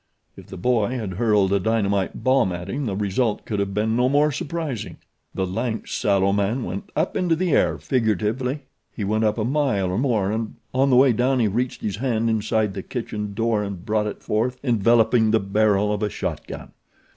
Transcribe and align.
If 0.35 0.47
the 0.47 0.57
boy 0.57 0.95
had 0.97 1.13
hurled 1.13 1.53
a 1.53 1.59
dynamite 1.59 2.23
bomb 2.23 2.51
at 2.51 2.71
him 2.71 2.87
the 2.87 2.95
result 2.95 3.45
could 3.45 3.59
have 3.59 3.71
been 3.75 3.95
no 3.95 4.09
more 4.09 4.31
surprising. 4.31 4.97
The 5.35 5.45
lank, 5.45 5.87
sallow 5.87 6.33
man 6.33 6.63
went 6.63 6.91
up 6.95 7.15
into 7.15 7.35
the 7.35 7.51
air, 7.51 7.77
figuratively. 7.77 8.61
He 8.91 9.03
went 9.03 9.25
up 9.25 9.37
a 9.37 9.45
mile 9.45 9.91
or 9.91 9.99
more, 9.99 10.31
and 10.31 10.55
on 10.73 10.89
the 10.89 10.95
way 10.95 11.13
down 11.13 11.39
he 11.39 11.47
reached 11.47 11.83
his 11.83 11.97
hand 11.97 12.31
inside 12.31 12.73
the 12.73 12.81
kitchen 12.81 13.35
door 13.35 13.61
and 13.61 13.85
brought 13.85 14.07
it 14.07 14.23
forth 14.23 14.57
enveloping 14.63 15.29
the 15.29 15.39
barrel 15.39 15.93
of 15.93 16.01
a 16.01 16.09
shot 16.09 16.47
gun. 16.47 16.71